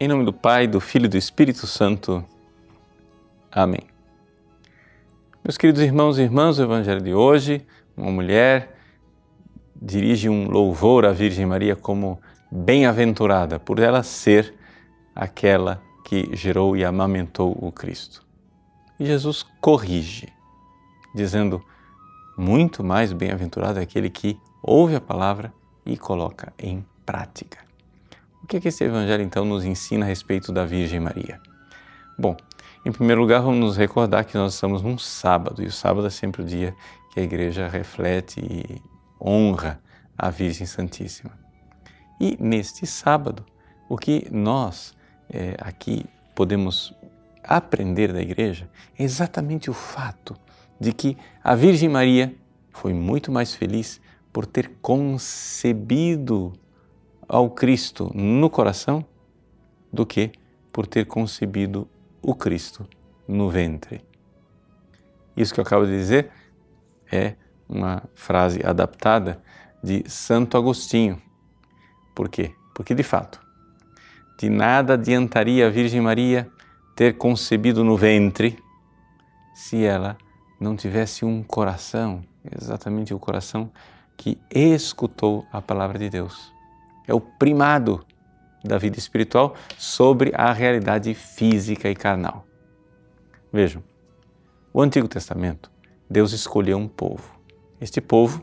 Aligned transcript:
Em 0.00 0.06
nome 0.06 0.24
do 0.24 0.32
Pai, 0.32 0.68
do 0.68 0.78
Filho 0.78 1.06
e 1.06 1.08
do 1.08 1.16
Espírito 1.16 1.66
Santo. 1.66 2.24
Amém. 3.50 3.80
Meus 5.42 5.58
queridos 5.58 5.82
irmãos 5.82 6.18
e 6.18 6.22
irmãs, 6.22 6.56
o 6.56 6.62
Evangelho 6.62 7.00
de 7.00 7.12
hoje, 7.12 7.66
uma 7.96 8.12
mulher 8.12 8.78
dirige 9.74 10.28
um 10.28 10.48
louvor 10.48 11.04
à 11.04 11.10
Virgem 11.10 11.44
Maria 11.46 11.74
como 11.74 12.20
bem-aventurada, 12.48 13.58
por 13.58 13.80
ela 13.80 14.04
ser 14.04 14.54
aquela 15.16 15.82
que 16.04 16.30
gerou 16.32 16.76
e 16.76 16.84
amamentou 16.84 17.58
o 17.60 17.72
Cristo. 17.72 18.24
E 19.00 19.04
Jesus 19.04 19.44
corrige, 19.60 20.28
dizendo: 21.12 21.60
muito 22.36 22.84
mais 22.84 23.12
bem-aventurado 23.12 23.80
é 23.80 23.82
aquele 23.82 24.10
que 24.10 24.38
ouve 24.62 24.94
a 24.94 25.00
palavra 25.00 25.52
e 25.84 25.96
coloca 25.96 26.52
em 26.56 26.86
prática. 27.04 27.67
O 28.48 28.58
que, 28.58 28.66
esse 28.66 28.82
Evangelho 28.82 29.22
então 29.22 29.44
nos 29.44 29.62
ensina 29.62 30.06
a 30.06 30.08
respeito 30.08 30.50
da 30.50 30.64
Virgem 30.64 30.98
Maria? 30.98 31.38
Bom, 32.18 32.34
em 32.82 32.90
primeiro 32.90 33.20
lugar, 33.20 33.42
vamos 33.42 33.60
nos 33.60 33.76
recordar 33.76 34.24
que 34.24 34.38
nós 34.38 34.54
estamos 34.54 34.80
num 34.80 34.96
sábado, 34.96 35.62
e 35.62 35.66
o 35.66 35.70
sábado 35.70 36.06
é 36.06 36.10
sempre 36.10 36.40
o 36.40 36.44
dia 36.46 36.74
que 37.12 37.20
a 37.20 37.22
igreja 37.22 37.68
reflete 37.68 38.40
e 38.40 38.80
honra 39.20 39.78
a 40.16 40.30
Virgem 40.30 40.66
Santíssima. 40.66 41.30
E 42.18 42.38
neste 42.40 42.86
sábado, 42.86 43.44
o 43.86 43.98
que 43.98 44.26
nós 44.30 44.94
é, 45.28 45.54
aqui 45.60 46.06
podemos 46.34 46.94
aprender 47.44 48.14
da 48.14 48.22
igreja 48.22 48.66
é 48.98 49.04
exatamente 49.04 49.68
o 49.68 49.74
fato 49.74 50.34
de 50.80 50.94
que 50.94 51.18
a 51.44 51.54
Virgem 51.54 51.90
Maria 51.90 52.34
foi 52.72 52.94
muito 52.94 53.30
mais 53.30 53.54
feliz 53.54 54.00
por 54.32 54.46
ter 54.46 54.70
concebido 54.80 56.54
ao 57.28 57.50
Cristo 57.50 58.10
no 58.14 58.48
coração 58.48 59.04
do 59.92 60.06
que 60.06 60.32
por 60.72 60.86
ter 60.86 61.04
concebido 61.04 61.86
o 62.22 62.34
Cristo 62.34 62.88
no 63.26 63.50
ventre. 63.50 64.00
Isso 65.36 65.52
que 65.52 65.60
eu 65.60 65.64
acabo 65.64 65.84
de 65.84 65.92
dizer 65.92 66.30
é 67.12 67.34
uma 67.68 68.02
frase 68.14 68.64
adaptada 68.64 69.42
de 69.82 70.08
Santo 70.08 70.56
Agostinho. 70.56 71.20
Por 72.14 72.28
quê? 72.28 72.54
Porque, 72.74 72.94
de 72.94 73.02
fato, 73.02 73.40
de 74.38 74.48
nada 74.48 74.94
adiantaria 74.94 75.66
a 75.66 75.70
Virgem 75.70 76.00
Maria 76.00 76.50
ter 76.96 77.16
concebido 77.16 77.84
no 77.84 77.96
ventre 77.96 78.58
se 79.54 79.84
ela 79.84 80.16
não 80.58 80.74
tivesse 80.74 81.24
um 81.24 81.42
coração, 81.42 82.24
exatamente 82.56 83.12
o 83.12 83.18
coração 83.18 83.70
que 84.16 84.38
escutou 84.50 85.46
a 85.52 85.62
palavra 85.62 85.98
de 85.98 86.08
Deus 86.08 86.57
é 87.08 87.14
o 87.14 87.20
primado 87.20 88.04
da 88.62 88.76
vida 88.76 88.98
espiritual 88.98 89.54
sobre 89.78 90.30
a 90.34 90.52
realidade 90.52 91.14
física 91.14 91.88
e 91.88 91.96
carnal. 91.96 92.46
Vejam, 93.50 93.82
o 94.72 94.82
Antigo 94.82 95.08
Testamento, 95.08 95.70
Deus 96.08 96.32
escolheu 96.32 96.76
um 96.76 96.86
povo. 96.86 97.40
Este 97.80 98.00
povo, 98.00 98.42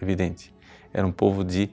evidente, 0.00 0.54
era 0.92 1.06
um 1.06 1.12
povo 1.12 1.44
de 1.44 1.70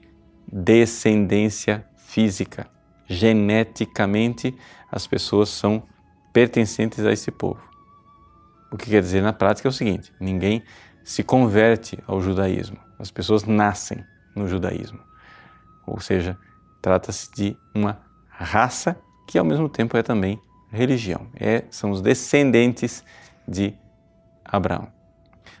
descendência 0.52 1.86
física. 1.96 2.66
Geneticamente, 3.06 4.54
as 4.90 5.06
pessoas 5.06 5.48
são 5.48 5.82
pertencentes 6.32 7.04
a 7.04 7.12
esse 7.12 7.30
povo. 7.30 7.62
O 8.70 8.76
que 8.76 8.90
quer 8.90 9.00
dizer 9.00 9.22
na 9.22 9.32
prática 9.32 9.68
é 9.68 9.70
o 9.70 9.72
seguinte: 9.72 10.12
ninguém 10.20 10.62
se 11.04 11.22
converte 11.22 11.98
ao 12.06 12.20
judaísmo, 12.20 12.78
as 12.98 13.10
pessoas 13.10 13.44
nascem 13.44 14.04
no 14.34 14.46
judaísmo 14.46 15.11
ou 15.86 16.00
seja, 16.00 16.38
trata-se 16.80 17.30
de 17.32 17.56
uma 17.74 18.00
raça 18.28 18.96
que 19.26 19.38
ao 19.38 19.44
mesmo 19.44 19.68
tempo 19.68 19.96
é 19.96 20.02
também 20.02 20.40
religião. 20.70 21.26
É, 21.38 21.64
são 21.70 21.90
os 21.90 22.00
descendentes 22.00 23.04
de 23.46 23.74
Abraão. 24.44 24.88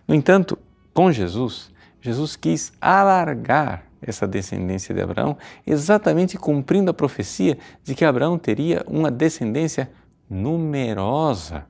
No 0.06 0.14
entanto, 0.14 0.58
com 0.92 1.12
Jesus, 1.12 1.70
Jesus 2.00 2.36
quis 2.36 2.72
alargar 2.80 3.84
essa 4.00 4.26
descendência 4.26 4.94
de 4.94 5.00
Abraão, 5.00 5.38
exatamente 5.64 6.36
cumprindo 6.36 6.90
a 6.90 6.94
profecia 6.94 7.56
de 7.84 7.94
que 7.94 8.04
Abraão 8.04 8.36
teria 8.36 8.84
uma 8.88 9.10
descendência 9.10 9.90
numerosa, 10.28 11.66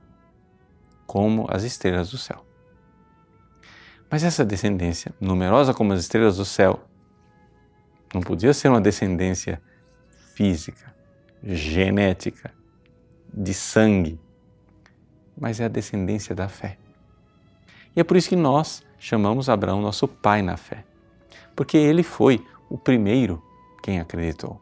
como 1.05 1.45
as 1.49 1.63
estrelas 1.63 2.09
do 2.09 2.17
céu. 2.17 2.43
Mas 4.09 4.23
essa 4.23 4.43
descendência, 4.43 5.13
numerosa 5.21 5.73
como 5.73 5.93
as 5.93 5.99
estrelas 5.99 6.37
do 6.37 6.45
céu, 6.45 6.79
não 8.13 8.21
podia 8.21 8.53
ser 8.53 8.69
uma 8.69 8.79
descendência 8.79 9.61
física, 10.35 10.93
genética, 11.43 12.53
de 13.33 13.53
sangue, 13.53 14.19
mas 15.37 15.59
é 15.59 15.65
a 15.65 15.69
descendência 15.69 16.35
da 16.35 16.47
fé. 16.47 16.77
E 17.95 17.99
é 17.99 18.03
por 18.03 18.15
isso 18.15 18.29
que 18.29 18.35
nós 18.35 18.83
chamamos 18.99 19.49
Abraão 19.49 19.81
nosso 19.81 20.07
pai 20.07 20.41
na 20.41 20.55
fé, 20.55 20.85
porque 21.55 21.77
ele 21.77 22.03
foi 22.03 22.45
o 22.69 22.77
primeiro 22.77 23.43
quem 23.81 23.99
acreditou. 23.99 24.61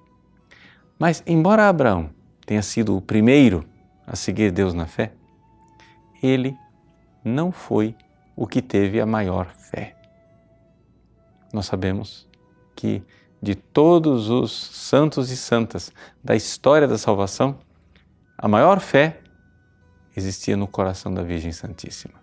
Mas, 0.97 1.23
embora 1.25 1.69
Abraão 1.69 2.09
tenha 2.45 2.61
sido 2.61 2.95
o 2.95 3.01
primeiro 3.01 3.65
a 4.05 4.15
seguir 4.15 4.51
Deus 4.51 4.73
na 4.73 4.85
fé, 4.85 5.13
ele 6.21 6.57
não 7.23 7.51
foi 7.51 7.95
o 8.35 8.47
que 8.47 8.61
teve 8.61 8.99
a 8.99 9.05
maior 9.05 9.53
fé. 9.53 9.95
Nós 11.53 11.65
sabemos 11.65 12.27
que 12.75 13.03
de 13.41 13.55
todos 13.55 14.29
os 14.29 14.51
santos 14.51 15.31
e 15.31 15.37
santas 15.37 15.91
da 16.23 16.35
história 16.35 16.87
da 16.87 16.97
salvação, 16.97 17.57
a 18.37 18.47
maior 18.47 18.79
fé 18.79 19.19
existia 20.15 20.55
no 20.55 20.67
coração 20.67 21.13
da 21.13 21.23
Virgem 21.23 21.51
Santíssima. 21.51 22.19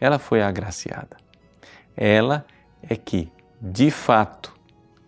Ela 0.00 0.18
foi 0.18 0.42
agraciada. 0.42 1.16
Ela 1.96 2.44
é 2.82 2.96
que, 2.96 3.30
de 3.60 3.90
fato, 3.90 4.54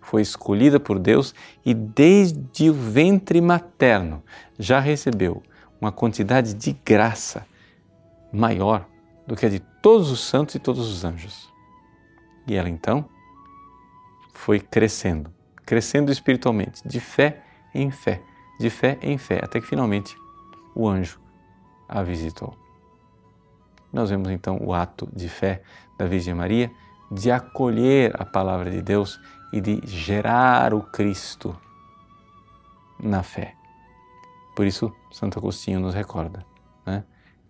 foi 0.01 0.23
escolhida 0.23 0.79
por 0.79 0.99
Deus 0.99 1.35
e 1.65 1.73
desde 1.73 2.71
o 2.71 2.75
ventre 2.75 3.41
materno 3.41 4.23
já 4.59 4.81
recebeu 4.81 5.43
uma 5.81 5.93
quantidade 5.93 6.55
de 6.55 6.73
graça 6.85 7.47
maior 8.33 8.87
do 9.27 9.37
que 9.37 9.47
a 9.47 9.49
de 9.49 9.61
todos 9.61 10.11
os 10.11 10.21
santos 10.21 10.55
e 10.55 10.59
todos 10.59 10.89
os 10.89 11.05
anjos. 11.05 11.49
E 12.47 12.55
ela 12.55 12.69
então 12.69 13.09
foi 14.33 14.59
crescendo 14.59 15.33
crescendo 15.71 16.11
espiritualmente, 16.11 16.83
de 16.85 16.99
fé 16.99 17.45
em 17.73 17.93
fé, 17.93 18.21
de 18.59 18.69
fé 18.69 18.99
em 19.01 19.17
fé, 19.17 19.39
até 19.41 19.61
que 19.61 19.67
finalmente 19.69 20.17
o 20.75 20.89
anjo 20.89 21.21
a 21.89 22.03
visitou. 22.03 22.59
Nós 23.93 24.11
vemos 24.11 24.31
então 24.31 24.59
o 24.61 24.75
ato 24.75 25.09
de 25.15 25.29
fé 25.29 25.63
da 25.97 26.07
Virgem 26.07 26.35
Maria 26.35 26.73
de 27.09 27.31
acolher 27.31 28.21
a 28.21 28.25
palavra 28.25 28.69
de 28.69 28.83
Deus 28.83 29.21
e 29.53 29.61
de 29.61 29.81
gerar 29.85 30.75
o 30.75 30.83
Cristo 30.83 31.57
na 33.01 33.23
fé. 33.23 33.55
Por 34.57 34.67
isso, 34.67 34.93
Santo 35.13 35.39
Agostinho 35.39 35.79
nos 35.79 35.95
recorda, 35.95 36.45
né? 36.85 37.05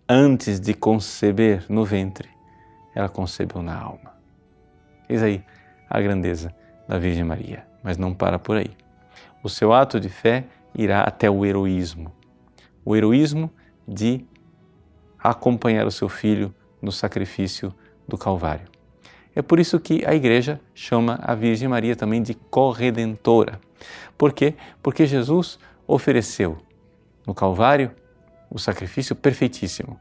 antes 0.07 0.59
de 0.59 0.75
conceber 0.75 1.65
no 1.67 1.83
ventre, 1.83 2.29
ela 2.93 3.09
concebeu 3.09 3.63
na 3.63 3.75
alma. 3.75 4.13
Eis 5.09 5.23
aí 5.23 5.43
a 5.89 5.99
grandeza 5.99 6.60
da 6.91 6.99
Virgem 6.99 7.23
Maria 7.23 7.71
mas 7.83 7.97
não 7.97 8.13
para 8.13 8.37
por 8.37 8.57
aí. 8.57 8.71
O 9.41 9.49
seu 9.49 9.73
ato 9.73 9.99
de 9.99 10.09
fé 10.09 10.45
irá 10.75 11.01
até 11.01 11.29
o 11.29 11.45
heroísmo 11.45 12.13
o 12.83 12.95
heroísmo 12.95 13.51
de 13.87 14.25
acompanhar 15.19 15.85
o 15.85 15.91
seu 15.91 16.09
filho 16.09 16.53
no 16.81 16.91
sacrifício 16.91 17.73
do 18.07 18.17
Calvário. 18.17 18.65
É 19.35 19.41
por 19.41 19.59
isso 19.59 19.79
que 19.79 20.03
a 20.05 20.13
igreja 20.13 20.59
chama 20.73 21.19
a 21.21 21.35
Virgem 21.35 21.67
Maria 21.67 21.95
também 21.95 22.21
de 22.21 22.33
corredentora. 22.33 23.61
Por 24.17 24.33
quê? 24.33 24.55
Porque 24.81 25.05
Jesus 25.05 25.59
ofereceu 25.87 26.57
no 27.25 27.33
Calvário 27.33 27.91
o 28.49 28.59
sacrifício 28.59 29.15
perfeitíssimo. 29.15 29.97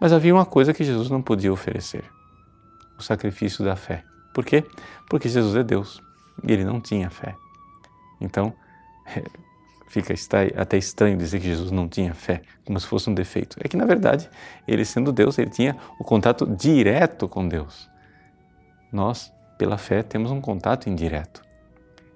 Mas 0.00 0.12
havia 0.12 0.34
uma 0.34 0.46
coisa 0.46 0.74
que 0.74 0.84
Jesus 0.84 1.08
não 1.10 1.22
podia 1.22 1.52
oferecer: 1.52 2.04
o 2.98 3.02
sacrifício 3.02 3.64
da 3.64 3.74
fé. 3.74 4.04
Por 4.34 4.44
quê? 4.44 4.64
Porque 5.08 5.28
Jesus 5.28 5.56
é 5.56 5.64
Deus 5.64 6.00
e 6.42 6.52
ele 6.52 6.64
não 6.64 6.80
tinha 6.80 7.10
fé. 7.10 7.34
Então, 8.20 8.52
fica 9.88 10.14
até 10.56 10.76
estranho 10.76 11.16
dizer 11.16 11.40
que 11.40 11.46
Jesus 11.46 11.70
não 11.70 11.88
tinha 11.88 12.14
fé, 12.14 12.42
como 12.64 12.78
se 12.78 12.86
fosse 12.86 13.08
um 13.08 13.14
defeito. 13.14 13.56
É 13.62 13.68
que, 13.68 13.76
na 13.76 13.84
verdade, 13.84 14.28
ele 14.66 14.84
sendo 14.84 15.12
Deus, 15.12 15.38
ele 15.38 15.50
tinha 15.50 15.76
o 15.98 16.04
contato 16.04 16.46
direto 16.46 17.28
com 17.28 17.48
Deus. 17.48 17.88
Nós, 18.92 19.32
pela 19.56 19.78
fé, 19.78 20.02
temos 20.02 20.30
um 20.30 20.40
contato 20.40 20.88
indireto. 20.88 21.42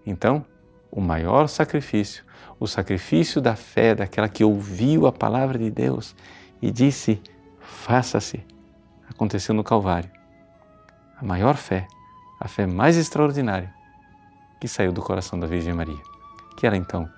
Então, 0.06 0.44
o 0.90 1.00
maior 1.00 1.48
sacrifício, 1.48 2.24
o 2.60 2.66
sacrifício 2.66 3.40
da 3.40 3.56
fé, 3.56 3.94
daquela 3.94 4.28
que 4.28 4.44
ouviu 4.44 5.06
a 5.06 5.12
palavra 5.12 5.58
de 5.58 5.70
Deus 5.70 6.14
e 6.60 6.70
disse: 6.70 7.20
faça-se, 7.60 8.44
aconteceu 9.08 9.54
no 9.54 9.64
Calvário. 9.64 10.10
A 11.16 11.24
maior 11.24 11.56
fé, 11.56 11.86
a 12.38 12.48
fé 12.48 12.66
mais 12.66 12.96
extraordinária, 12.96 13.72
que 14.62 14.68
saiu 14.68 14.92
do 14.92 15.02
coração 15.02 15.40
da 15.40 15.48
Virgem 15.48 15.72
Maria. 15.72 16.00
Que 16.56 16.68
ela 16.68 16.76
então, 16.76 17.10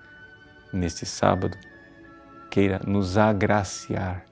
neste 0.72 1.04
sábado, 1.04 1.54
queira 2.50 2.80
nos 2.86 3.18
agraciar, 3.18 4.24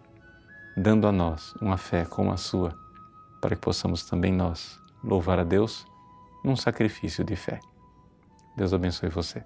dando 0.75 1.07
a 1.07 1.13
nós 1.13 1.53
uma 1.61 1.77
fé 1.77 2.07
como 2.07 2.33
a 2.33 2.39
sua, 2.39 2.75
para 3.39 3.55
que 3.55 3.61
possamos 3.61 4.03
também 4.03 4.33
nós 4.33 4.81
louvar 5.05 5.39
a 5.39 5.45
Deus 5.45 5.87
num 6.43 6.57
sacrifício 6.57 7.23
de 7.23 7.37
fé. 7.37 7.61
Deus 8.57 8.73
abençoe 8.73 9.11
você. 9.11 9.45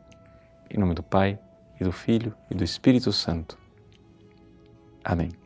Em 0.70 0.78
nome 0.78 0.94
do 0.94 1.02
Pai, 1.02 1.36
e 1.80 1.82
do 1.82 1.90
Filho, 1.90 2.32
e 2.48 2.54
do 2.54 2.62
Espírito 2.62 3.12
Santo. 3.12 3.58
Amém. 5.02 5.45